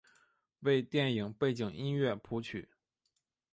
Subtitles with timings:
[0.61, 2.67] 为电影背景音乐谱曲。